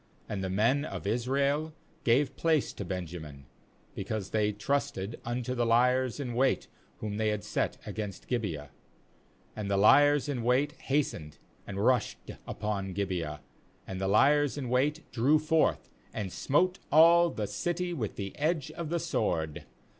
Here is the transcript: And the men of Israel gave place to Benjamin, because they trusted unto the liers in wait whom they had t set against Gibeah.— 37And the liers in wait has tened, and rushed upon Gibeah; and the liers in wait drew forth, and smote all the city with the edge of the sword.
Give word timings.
And 0.27 0.43
the 0.43 0.49
men 0.49 0.83
of 0.83 1.05
Israel 1.05 1.73
gave 2.03 2.35
place 2.35 2.73
to 2.73 2.83
Benjamin, 2.83 3.45
because 3.93 4.31
they 4.31 4.51
trusted 4.51 5.21
unto 5.23 5.53
the 5.53 5.63
liers 5.63 6.19
in 6.19 6.33
wait 6.33 6.67
whom 7.01 7.17
they 7.17 7.27
had 7.27 7.43
t 7.43 7.49
set 7.49 7.77
against 7.85 8.27
Gibeah.— 8.27 8.71
37And 9.55 9.67
the 9.67 9.77
liers 9.77 10.27
in 10.27 10.41
wait 10.41 10.71
has 10.71 11.13
tened, 11.13 11.37
and 11.67 11.85
rushed 11.85 12.31
upon 12.47 12.93
Gibeah; 12.93 13.41
and 13.85 14.01
the 14.01 14.07
liers 14.07 14.57
in 14.57 14.69
wait 14.69 15.03
drew 15.11 15.37
forth, 15.37 15.91
and 16.11 16.33
smote 16.33 16.79
all 16.91 17.29
the 17.29 17.45
city 17.45 17.93
with 17.93 18.15
the 18.15 18.35
edge 18.39 18.71
of 18.71 18.89
the 18.89 18.99
sword. 18.99 19.65